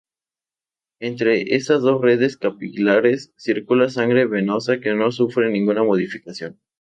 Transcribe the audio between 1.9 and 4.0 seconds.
redes capilares circula